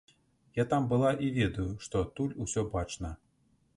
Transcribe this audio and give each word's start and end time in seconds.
Я 0.59 0.63
там 0.71 0.87
была 0.93 1.11
і 1.27 1.29
ведаю, 1.37 1.67
што 1.89 2.01
адтуль 2.07 2.35
усё 2.47 2.61
бачна. 2.73 3.17